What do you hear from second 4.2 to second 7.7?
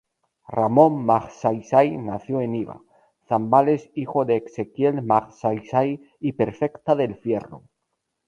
de Exequiel Magsaysay y Perfecta del Fierro.